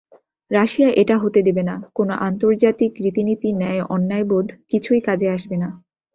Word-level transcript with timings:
Russia 0.51 0.89
এটা 1.01 1.15
হতে 1.17 1.39
দেবে 1.41 1.63
না, 1.63 1.75
কোনো 1.95 2.13
আন্তর্জাতিক 2.27 2.91
রীতিনীতি, 3.03 3.49
ন্যায়-অন্যায়বোধ—কিছুই 3.53 5.01
কাজে 5.01 5.27
আসবে 5.29 5.55
না। 5.57 5.69